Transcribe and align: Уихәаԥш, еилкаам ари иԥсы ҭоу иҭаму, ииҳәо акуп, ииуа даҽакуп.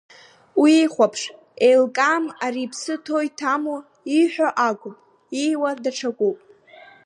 Уихәаԥш, 0.61 1.21
еилкаам 1.67 2.25
ари 2.45 2.61
иԥсы 2.65 2.93
ҭоу 3.03 3.21
иҭаму, 3.27 3.77
ииҳәо 4.15 4.49
акуп, 4.67 4.97
ииуа 5.43 5.71
даҽакуп. 5.83 6.37